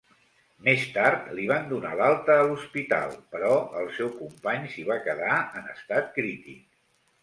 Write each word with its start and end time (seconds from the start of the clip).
Més 0.67 0.85
tard, 0.95 1.27
li 1.39 1.45
van 1.51 1.67
donar 1.75 1.91
l'alta 1.99 2.39
a 2.39 2.47
l'hospital, 2.49 3.15
però 3.37 3.53
el 3.85 3.95
seu 4.01 4.13
company 4.25 4.69
s'hi 4.75 4.91
va 4.93 5.01
quedar 5.09 5.41
en 5.63 5.75
estat 5.79 6.15
crític. 6.21 6.71